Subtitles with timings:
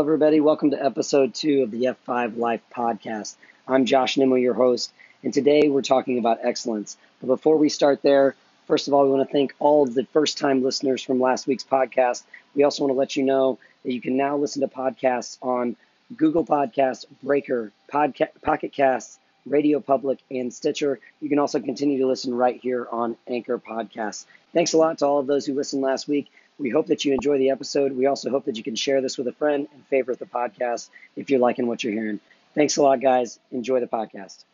[0.00, 0.40] Hello, everybody.
[0.40, 3.36] Welcome to episode two of the F5 Life podcast.
[3.68, 6.96] I'm Josh Nimmo, your host, and today we're talking about excellence.
[7.20, 8.34] But before we start there,
[8.66, 11.46] first of all, we want to thank all of the first time listeners from last
[11.46, 12.22] week's podcast.
[12.54, 15.76] We also want to let you know that you can now listen to podcasts on
[16.16, 20.98] Google Podcasts, Breaker, Podca- Pocket Casts, Radio Public, and Stitcher.
[21.20, 24.24] You can also continue to listen right here on Anchor Podcasts.
[24.54, 26.30] Thanks a lot to all of those who listened last week.
[26.60, 27.92] We hope that you enjoy the episode.
[27.92, 30.90] We also hope that you can share this with a friend and favorite the podcast
[31.16, 32.20] if you're liking what you're hearing.
[32.54, 33.38] Thanks a lot, guys.
[33.50, 34.44] Enjoy the podcast.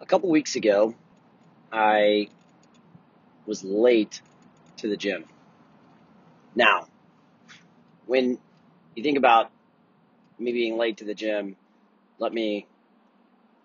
[0.00, 0.96] A couple weeks ago,
[1.72, 2.28] I
[3.46, 4.20] was late
[4.78, 5.24] to the gym.
[6.56, 6.88] Now,
[8.06, 8.36] when
[8.96, 9.48] you think about
[10.40, 11.54] me being late to the gym,
[12.18, 12.66] let me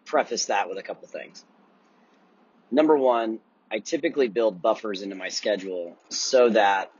[0.05, 1.43] preface that with a couple things.
[2.69, 3.39] Number one,
[3.71, 6.91] I typically build buffers into my schedule so that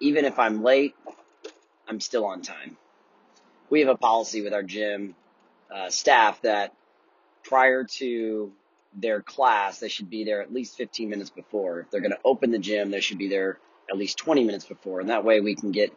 [0.00, 0.94] even if I'm late,
[1.88, 2.76] I'm still on time.
[3.70, 5.14] We have a policy with our gym
[5.74, 6.74] uh, staff that
[7.44, 8.52] prior to
[8.94, 11.80] their class, they should be there at least 15 minutes before.
[11.80, 13.58] If they're going to open the gym, they should be there
[13.90, 15.00] at least 20 minutes before.
[15.00, 15.92] And that way we can get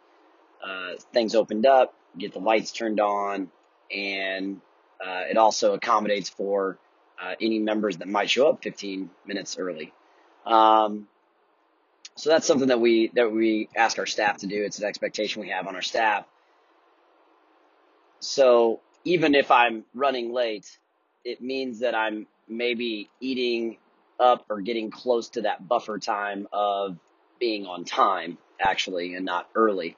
[0.64, 3.50] uh, things opened up, get the lights turned on,
[3.94, 4.60] and
[5.04, 6.78] uh, it also accommodates for
[7.22, 9.92] uh, any members that might show up 15 minutes early.
[10.44, 11.08] Um,
[12.14, 14.64] so that's something that we that we ask our staff to do.
[14.64, 16.24] It's an expectation we have on our staff.
[18.20, 20.66] So even if I'm running late,
[21.24, 23.76] it means that I'm maybe eating
[24.18, 26.96] up or getting close to that buffer time of
[27.38, 29.96] being on time actually and not early.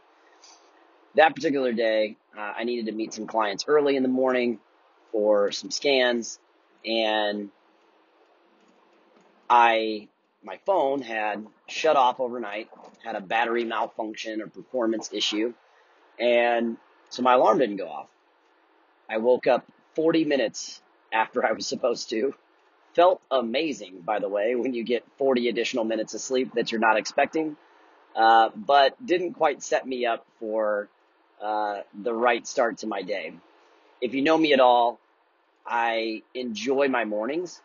[1.14, 4.58] That particular day, uh, I needed to meet some clients early in the morning
[5.12, 6.40] for some scans
[6.84, 7.50] and
[9.48, 10.08] I
[10.42, 12.68] my phone had shut off overnight,
[13.04, 15.52] had a battery malfunction or performance issue,
[16.18, 16.76] and
[17.10, 18.08] so my alarm didn't go off.
[19.08, 20.80] I woke up 40 minutes
[21.12, 22.34] after I was supposed to.
[22.94, 26.80] Felt amazing, by the way, when you get 40 additional minutes of sleep that you're
[26.80, 27.56] not expecting,
[28.16, 30.88] uh, but didn't quite set me up for
[31.40, 33.32] uh, the right start to my day.
[34.00, 34.98] If you know me at all,
[35.68, 37.60] I enjoy my mornings.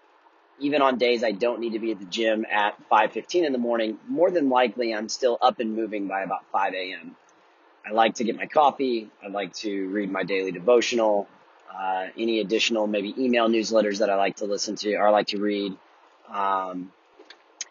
[0.59, 3.58] Even on days I don't need to be at the gym at 5:15 in the
[3.58, 7.16] morning, more than likely I'm still up and moving by about 5 a.m.
[7.86, 9.09] I like to get my coffee.
[9.24, 11.28] I like to read my daily devotional.
[11.74, 15.28] Uh, any additional maybe email newsletters that I like to listen to or I like
[15.28, 15.75] to read.
[16.30, 16.91] Um,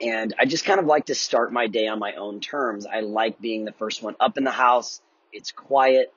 [0.01, 2.87] and I just kind of like to start my day on my own terms.
[2.87, 5.01] I like being the first one up in the house.
[5.33, 6.13] It's quiet.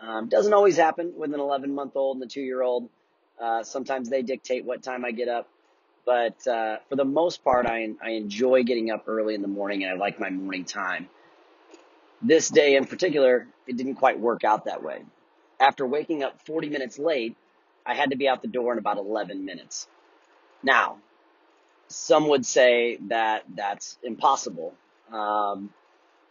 [0.00, 2.88] Um, doesn't always happen with an 11 month old and a two year old.
[3.40, 5.48] Uh, sometimes they dictate what time I get up,
[6.04, 9.82] but uh, for the most part, I, I enjoy getting up early in the morning
[9.82, 11.08] and I like my morning time.
[12.20, 15.02] This day in particular, it didn't quite work out that way.
[15.58, 17.36] After waking up 40 minutes late,
[17.86, 19.88] I had to be out the door in about 11 minutes.
[20.62, 20.98] Now,
[21.88, 24.74] some would say that that's impossible.
[25.10, 25.72] Um,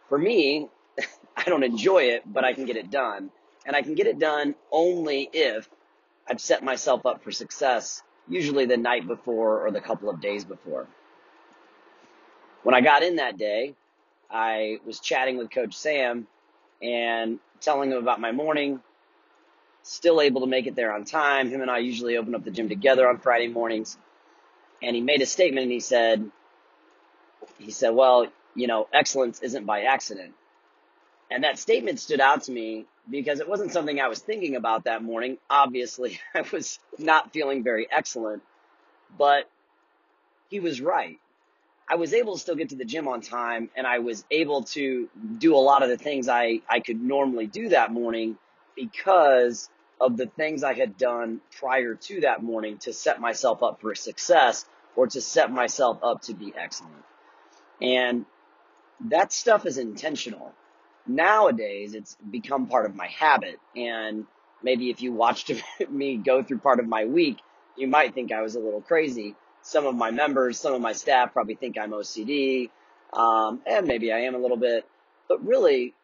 [0.08, 0.68] for me,
[1.36, 3.30] I don't enjoy it, but I can get it done.
[3.66, 5.68] And I can get it done only if
[6.30, 10.44] I've set myself up for success usually the night before or the couple of days
[10.44, 10.86] before.
[12.62, 13.74] When I got in that day,
[14.30, 16.28] I was chatting with Coach Sam
[16.80, 18.80] and telling him about my morning.
[19.82, 21.50] Still able to make it there on time.
[21.50, 23.98] Him and I usually open up the gym together on Friday mornings.
[24.82, 26.30] And he made a statement and he said,
[27.58, 30.34] he said, well, you know, excellence isn't by accident.
[31.30, 34.84] And that statement stood out to me because it wasn't something I was thinking about
[34.84, 35.38] that morning.
[35.48, 38.42] Obviously, I was not feeling very excellent,
[39.16, 39.48] but
[40.48, 41.18] he was right.
[41.88, 44.62] I was able to still get to the gym on time and I was able
[44.64, 45.08] to
[45.38, 48.38] do a lot of the things I, I could normally do that morning
[48.76, 49.68] because
[50.00, 53.94] of the things I had done prior to that morning to set myself up for
[53.94, 57.04] success or to set myself up to be excellent.
[57.82, 58.24] And
[59.08, 60.54] that stuff is intentional
[61.06, 63.58] nowadays it's become part of my habit.
[63.76, 64.26] And
[64.62, 65.50] maybe if you watched
[65.90, 67.38] me go through part of my week,
[67.76, 69.34] you might think I was a little crazy.
[69.62, 72.70] Some of my members, some of my staff probably think I'm OCD.
[73.12, 74.86] Um, and maybe I am a little bit,
[75.28, 75.94] but really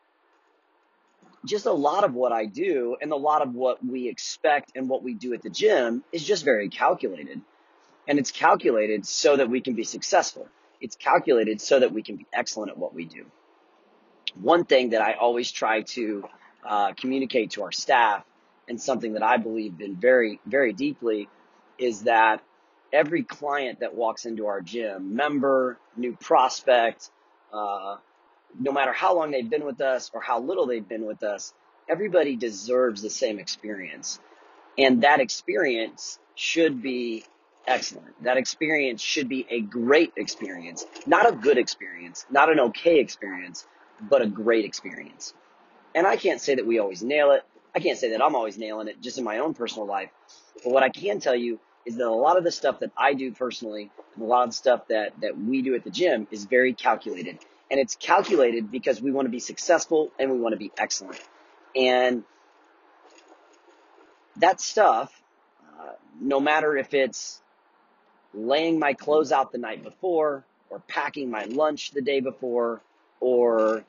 [1.44, 4.88] just a lot of what I do and a lot of what we expect and
[4.88, 7.40] what we do at the gym is just very calculated.
[8.08, 10.48] And it's calculated so that we can be successful.
[10.80, 13.26] It's calculated so that we can be excellent at what we do
[14.34, 16.28] one thing that I always try to
[16.64, 18.24] uh, communicate to our staff
[18.68, 21.28] and something that I believe in very, very deeply
[21.78, 22.42] is that
[22.92, 27.10] every client that walks into our gym, member, new prospect,
[27.52, 27.96] uh,
[28.58, 31.52] no matter how long they've been with us or how little they've been with us,
[31.88, 34.18] everybody deserves the same experience.
[34.78, 37.24] And that experience should be
[37.66, 38.22] excellent.
[38.22, 43.66] That experience should be a great experience, not a good experience, not an okay experience,
[44.00, 45.34] but a great experience.
[45.94, 47.42] And I can't say that we always nail it.
[47.74, 50.10] I can't say that I'm always nailing it just in my own personal life.
[50.62, 53.14] But what I can tell you is that a lot of the stuff that I
[53.14, 56.26] do personally and a lot of the stuff that, that we do at the gym
[56.30, 57.38] is very calculated.
[57.70, 61.20] And it's calculated because we want to be successful and we want to be excellent.
[61.74, 62.24] And
[64.36, 65.12] that stuff,
[65.78, 67.40] uh, no matter if it's
[68.34, 72.80] laying my clothes out the night before or packing my lunch the day before
[73.20, 73.84] or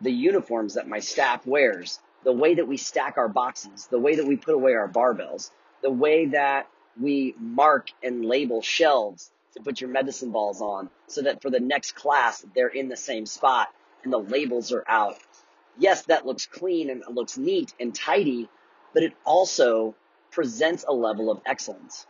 [0.00, 4.16] the uniforms that my staff wears, the way that we stack our boxes, the way
[4.16, 5.50] that we put away our barbells,
[5.82, 6.68] the way that
[7.00, 11.60] we mark and label shelves to put your medicine balls on so that for the
[11.60, 13.68] next class, they're in the same spot
[14.02, 15.18] and the labels are out.
[15.78, 18.48] Yes, that looks clean and it looks neat and tidy,
[18.94, 19.94] but it also
[20.30, 22.06] presents a level of excellence.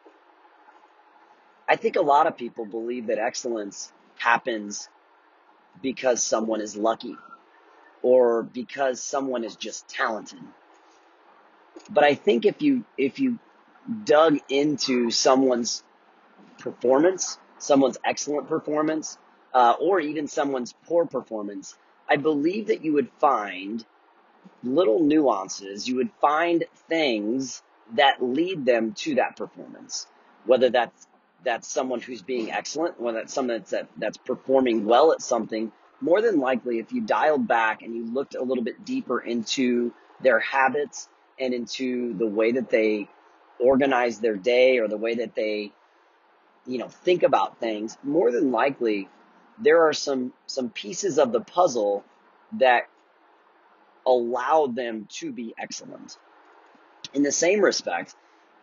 [1.68, 4.88] I think a lot of people believe that excellence happens
[5.80, 7.16] because someone is lucky
[8.02, 10.40] or because someone is just talented.
[11.90, 13.38] But I think if you if you
[14.04, 15.82] dug into someone's
[16.58, 19.18] performance, someone's excellent performance,
[19.54, 21.76] uh, or even someone's poor performance,
[22.08, 23.84] I believe that you would find
[24.62, 25.88] little nuances.
[25.88, 27.62] You would find things
[27.94, 30.06] that lead them to that performance,
[30.44, 31.06] whether that's
[31.44, 35.72] that's someone who's being excellent, whether that's someone that's that, that's performing well at something.
[36.00, 39.92] More than likely, if you dialed back and you looked a little bit deeper into
[40.20, 41.08] their habits
[41.38, 43.08] and into the way that they
[43.60, 45.72] organize their day or the way that they,
[46.66, 49.08] you know, think about things, more than likely
[49.58, 52.04] there are some, some pieces of the puzzle
[52.58, 52.88] that
[54.06, 56.18] allow them to be excellent.
[57.14, 58.14] In the same respect,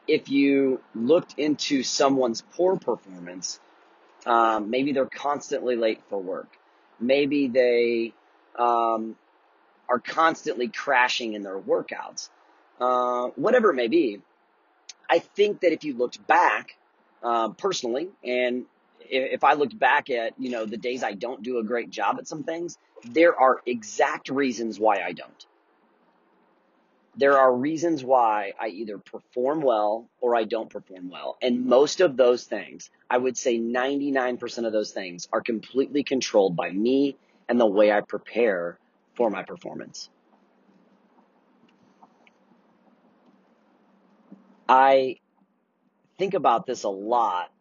[0.09, 3.59] if you looked into someone's poor performance,
[4.25, 6.49] um, maybe they're constantly late for work.
[6.99, 8.13] Maybe they
[8.57, 9.15] um,
[9.87, 12.29] are constantly crashing in their workouts.
[12.79, 14.21] Uh, whatever it may be,
[15.09, 16.75] I think that if you looked back,
[17.23, 18.65] uh, personally, and
[19.01, 22.17] if I looked back at, you know, the days I don't do a great job
[22.19, 25.45] at some things, there are exact reasons why I don't.
[27.15, 31.37] There are reasons why I either perform well or I don't perform well.
[31.41, 36.55] And most of those things, I would say 99% of those things are completely controlled
[36.55, 37.17] by me
[37.49, 38.77] and the way I prepare
[39.15, 40.09] for my performance.
[44.69, 45.17] I
[46.19, 47.51] think about this a lot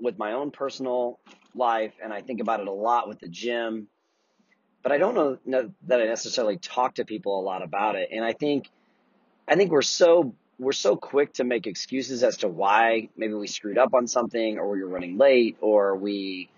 [0.00, 1.18] with my own personal
[1.54, 3.88] life, and I think about it a lot with the gym.
[4.82, 5.14] But I don't
[5.46, 8.08] know, that I necessarily talk to people a lot about it.
[8.12, 8.68] And I think,
[9.46, 13.46] I think we're so we're so quick to make excuses as to why maybe we
[13.46, 16.50] screwed up on something, or we were running late, or we,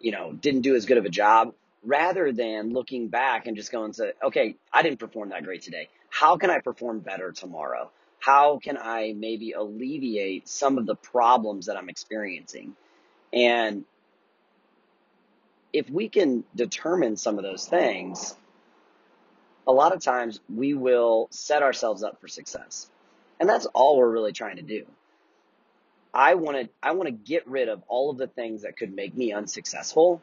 [0.00, 1.52] you know, didn't do as good of a job,
[1.84, 5.90] rather than looking back and just going to, okay, I didn't perform that great today.
[6.08, 7.90] How can I perform better tomorrow?
[8.20, 12.76] how can I maybe alleviate some of the problems that I'm experiencing?
[13.32, 13.84] And
[15.72, 18.36] if we can determine some of those things,
[19.66, 22.88] a lot of times we will set ourselves up for success.
[23.38, 24.86] And that's all we're really trying to do.
[26.12, 28.92] I want to I want to get rid of all of the things that could
[28.92, 30.20] make me unsuccessful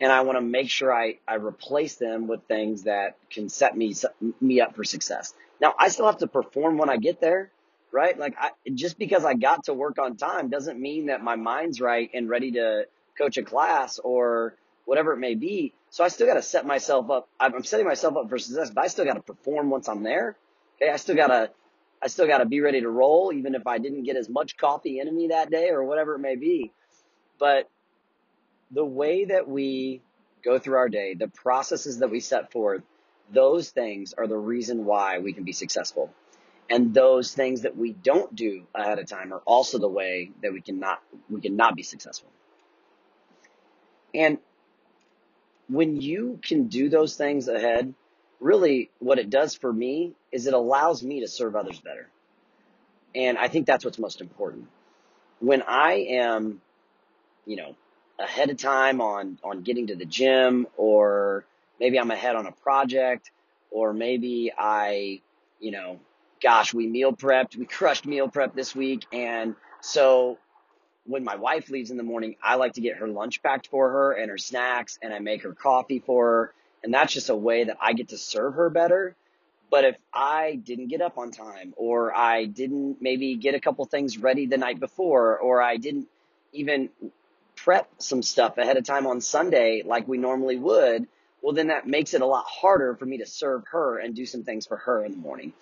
[0.00, 3.76] and I want to make sure I, I replace them with things that can set
[3.76, 3.94] me
[4.40, 5.34] me up for success.
[5.60, 7.50] Now, I still have to perform when I get there,
[7.92, 8.18] right?
[8.18, 11.80] Like, I, just because I got to work on time doesn't mean that my mind's
[11.80, 14.54] right and ready to coach a class or
[14.84, 15.74] whatever it may be.
[15.90, 17.28] So I still got to set myself up.
[17.38, 20.36] I'm setting myself up for success, but I still got to perform once I'm there.
[20.76, 21.50] Okay, I still got to,
[22.02, 24.56] I still got to be ready to roll, even if I didn't get as much
[24.56, 26.72] coffee in me that day or whatever it may be.
[27.38, 27.68] But
[28.70, 30.02] the way that we
[30.44, 32.82] go through our day, the processes that we set forth,
[33.32, 36.12] those things are the reason why we can be successful.
[36.68, 40.52] And those things that we don't do ahead of time are also the way that
[40.52, 42.28] we cannot we cannot be successful.
[44.14, 44.38] And
[45.68, 47.94] when you can do those things ahead,
[48.40, 52.08] really what it does for me is it allows me to serve others better.
[53.14, 54.68] And I think that's what's most important.
[55.40, 56.60] When I am,
[57.46, 57.74] you know,
[58.18, 61.44] ahead of time on on getting to the gym or
[61.78, 63.30] maybe I'm ahead on a project
[63.70, 65.20] or maybe I,
[65.60, 66.00] you know,
[66.42, 70.38] gosh, we meal prepped, we crushed meal prep this week and so
[71.06, 73.90] when my wife leaves in the morning, I like to get her lunch packed for
[73.90, 77.36] her and her snacks and I make her coffee for her And that's just a
[77.36, 79.16] way that I get to serve her better.
[79.70, 83.84] But if I didn't get up on time or I didn't maybe get a couple
[83.86, 86.08] things ready the night before or I didn't
[86.52, 86.90] even
[87.56, 91.08] prep some stuff ahead of time on Sunday like we normally would,
[91.42, 94.26] well, then that makes it a lot harder for me to serve her and do
[94.26, 95.52] some things for her in the morning.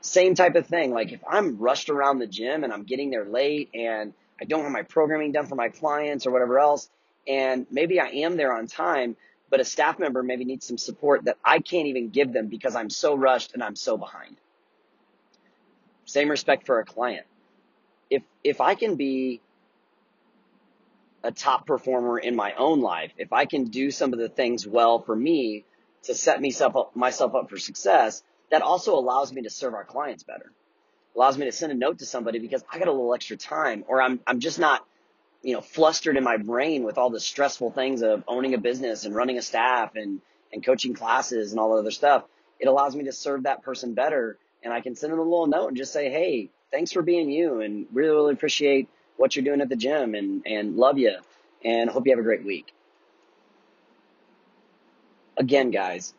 [0.00, 0.92] Same type of thing.
[0.92, 4.62] Like if I'm rushed around the gym and I'm getting there late and I don't
[4.62, 6.88] have my programming done for my clients or whatever else,
[7.26, 9.16] and maybe I am there on time,
[9.50, 12.76] but a staff member maybe needs some support that I can't even give them because
[12.76, 14.36] I'm so rushed and I'm so behind.
[16.04, 17.26] Same respect for a client.
[18.10, 19.40] If if I can be
[21.24, 24.66] a top performer in my own life, if I can do some of the things
[24.66, 25.64] well for me
[26.04, 29.84] to set myself up, myself up for success, that also allows me to serve our
[29.84, 30.52] clients better.
[31.16, 33.84] Allows me to send a note to somebody because I got a little extra time
[33.88, 34.86] or I'm I'm just not
[35.46, 39.04] you know, flustered in my brain with all the stressful things of owning a business
[39.04, 40.20] and running a staff and,
[40.52, 42.24] and coaching classes and all that other stuff.
[42.58, 44.38] It allows me to serve that person better.
[44.64, 47.30] And I can send them a little note and just say, Hey, thanks for being
[47.30, 51.16] you and really, really appreciate what you're doing at the gym and, and love you
[51.64, 52.72] and hope you have a great week.
[55.36, 56.12] Again, guys,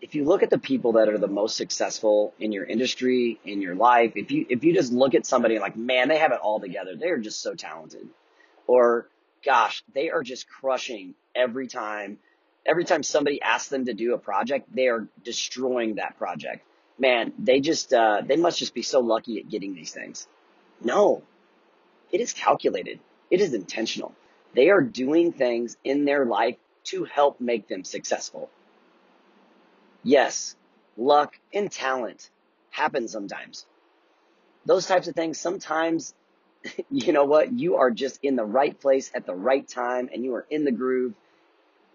[0.00, 3.60] if you look at the people that are the most successful in your industry, in
[3.60, 6.40] your life, if you, if you just look at somebody like, man, they have it
[6.40, 6.96] all together.
[6.96, 8.08] They're just so talented
[8.66, 9.08] or
[9.44, 12.18] gosh, they are just crushing every time.
[12.66, 16.64] Every time somebody asks them to do a project, they are destroying that project.
[16.98, 20.28] Man, they just, uh, they must just be so lucky at getting these things.
[20.82, 21.22] No,
[22.12, 23.00] it is calculated.
[23.30, 24.14] It is intentional.
[24.54, 28.50] They are doing things in their life to help make them successful.
[30.02, 30.56] Yes,
[30.96, 32.30] luck and talent
[32.70, 33.66] happen sometimes.
[34.66, 36.14] Those types of things sometimes
[36.90, 37.52] you know what?
[37.52, 40.64] You are just in the right place at the right time and you are in
[40.64, 41.14] the groove.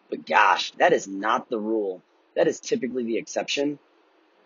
[0.09, 2.01] But gosh, that is not the rule.
[2.35, 3.79] That is typically the exception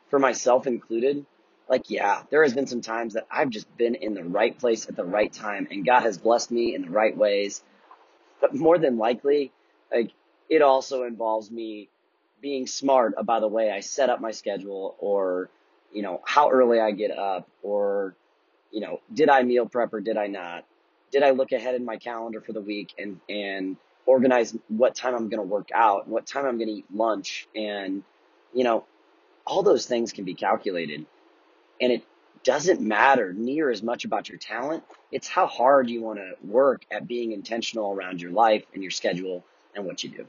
[0.09, 1.25] for myself included.
[1.69, 4.87] Like, yeah, there has been some times that I've just been in the right place
[4.89, 7.63] at the right time and God has blessed me in the right ways.
[8.41, 9.51] But more than likely,
[9.91, 10.11] like,
[10.49, 11.89] it also involves me
[12.41, 15.49] being smart about the way I set up my schedule or,
[15.91, 18.15] you know, how early I get up or,
[18.71, 20.65] you know, did I meal prep or did I not?
[21.11, 25.15] Did I look ahead in my calendar for the week and, and organize what time
[25.15, 27.47] I'm going to work out, what time I'm going to eat lunch?
[27.55, 28.03] And,
[28.53, 28.85] you know,
[29.45, 31.05] all those things can be calculated.
[31.81, 32.03] And it
[32.43, 34.83] doesn't matter near as much about your talent.
[35.11, 38.91] It's how hard you want to work at being intentional around your life and your
[38.91, 39.43] schedule
[39.75, 40.25] and what you do.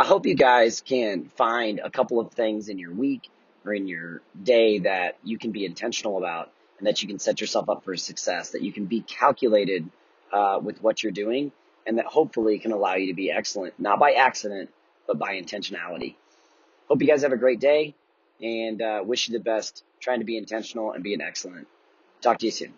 [0.00, 3.28] I hope you guys can find a couple of things in your week
[3.66, 7.42] or in your day that you can be intentional about and that you can set
[7.42, 9.90] yourself up for success, that you can be calculated
[10.32, 11.52] uh, with what you're doing,
[11.86, 14.70] and that hopefully can allow you to be excellent, not by accident,
[15.06, 16.14] but by intentionality.
[16.88, 17.94] Hope you guys have a great day
[18.40, 21.68] and uh, wish you the best trying to be intentional and being excellent.
[22.22, 22.72] Talk to you soon.